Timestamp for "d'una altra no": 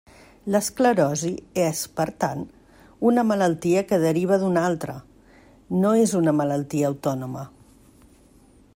4.45-5.95